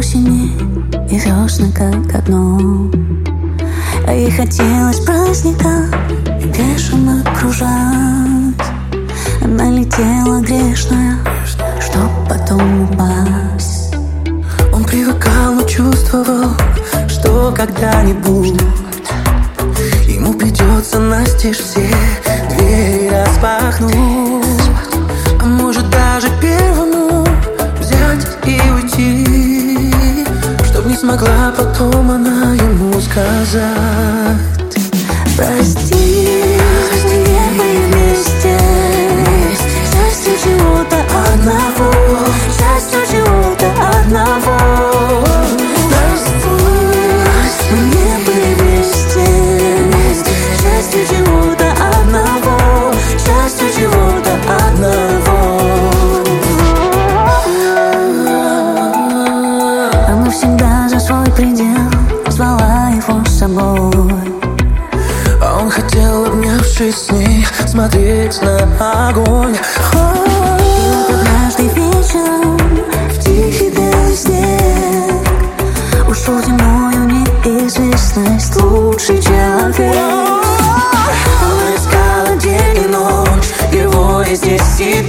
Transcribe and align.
осени 0.00 0.52
и 1.10 1.18
весны 1.18 1.72
как 1.72 2.14
одно. 2.14 2.90
А 4.06 4.12
ей 4.12 4.30
хотелось 4.30 5.00
праздника 5.00 5.86
и 6.42 6.46
бешено 6.46 7.24
кружать. 7.38 8.66
Она 9.42 9.70
летела 9.70 10.40
грешная, 10.40 11.18
чтоб 11.80 12.10
потом 12.28 12.84
упасть. 12.84 13.94
Он 14.72 14.84
привыкал, 14.84 15.54
но 15.54 15.62
чувствовал, 15.62 16.50
что 17.08 17.54
когда-нибудь 17.56 18.60
Ему 20.06 20.34
придется 20.34 20.98
настежь 20.98 21.58
все 21.58 21.88
ему 33.42 34.19
смотреть 67.66 68.40
на 68.42 69.08
огонь. 69.08 69.54
И 69.54 71.12
однажды 71.12 71.62
вечером 71.74 72.58
в 73.08 73.18
тихий 73.18 73.70
белый 73.70 74.16
Ушел 76.08 76.42
зимою 76.42 77.04
неизвестность 77.06 78.56
лучший 78.60 79.22
человек. 79.22 79.96
Она 81.42 81.74
искала 81.76 82.36
день 82.36 82.84
и 82.84 82.88
ночь, 82.88 83.50
его 83.72 84.22
и 84.22 84.34
здесь, 84.34 84.80
и 84.80 85.02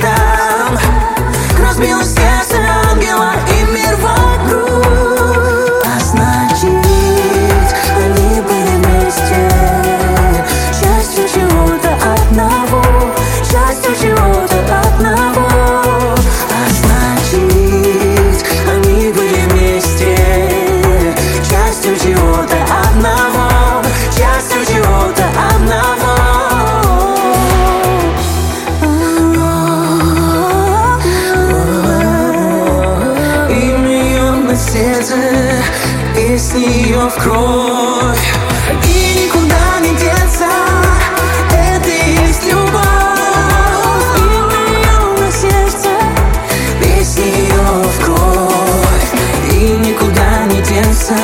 сердце, 34.72 35.16
песни 36.16 36.62
ее 36.62 37.09
в 37.09 37.16
кровь. 37.16 38.34
И 38.86 39.26
никуда 39.26 39.80
не 39.82 39.90
деться, 39.98 40.48
это 41.52 41.90
и 41.90 42.26
есть 42.26 42.46
любовь. 42.46 42.81
Им 44.18 44.50
ее 44.72 45.20
на 45.20 45.31
сердце, 45.31 45.90
песни 46.81 47.24
ее 47.24 47.84
в 47.84 48.06
кровь. 48.06 49.10
И 49.52 49.78
никуда 49.86 50.46
не 50.46 50.62
деться, 50.62 51.18